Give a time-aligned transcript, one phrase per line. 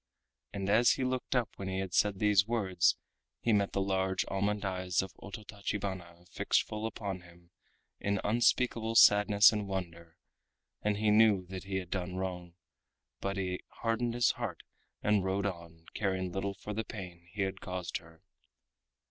[0.51, 2.97] And as he looked up when he had said these words
[3.39, 7.51] he met the large almond eyes of Ototachibana fixed full upon him
[7.99, 10.17] in unspeakable sadness and wonder,
[10.81, 12.55] and he knew that he had done wrong,
[13.19, 14.63] but he hardened his heart
[15.03, 18.23] and rode on, caring little for the pain he had caused her.